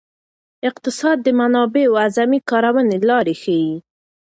[0.69, 3.71] اقتصاد د منابعو اعظمي کارونې لارې ښيي.